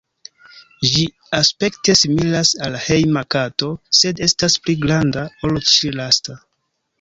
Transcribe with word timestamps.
Ĝi 0.91 1.03
aspekte 1.39 1.93
similas 1.99 2.53
al 2.69 2.77
hejma 2.85 3.23
kato, 3.35 3.69
sed 3.99 4.23
estas 4.29 4.57
pli 4.65 4.77
granda 4.87 5.27
ol 5.51 5.63
ĉi-lasta. 5.75 6.41